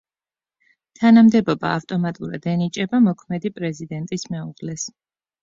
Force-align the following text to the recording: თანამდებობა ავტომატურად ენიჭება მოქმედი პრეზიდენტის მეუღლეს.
თანამდებობა 0.99 1.73
ავტომატურად 1.81 2.49
ენიჭება 2.55 3.03
მოქმედი 3.09 3.53
პრეზიდენტის 3.61 4.27
მეუღლეს. 4.35 4.89